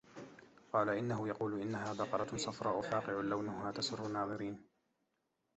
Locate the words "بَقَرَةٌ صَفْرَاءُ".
1.93-2.81